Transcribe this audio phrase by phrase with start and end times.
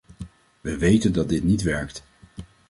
[0.61, 2.03] We weten dat dit niet werkt.